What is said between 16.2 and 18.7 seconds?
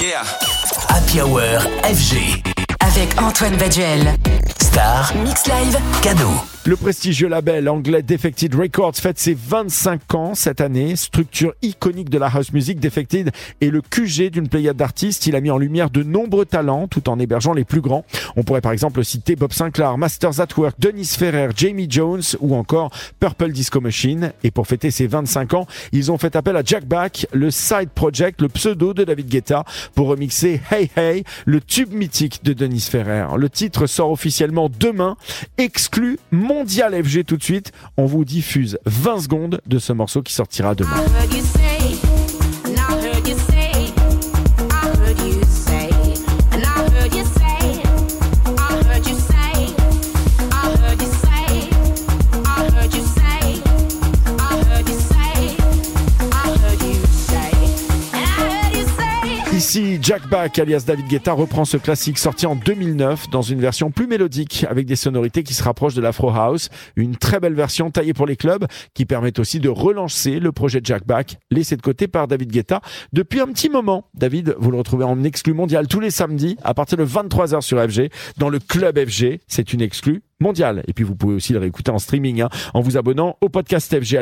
talents tout en hébergeant les plus grands. On pourrait